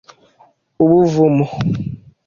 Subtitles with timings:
[0.83, 1.45] ubuvumo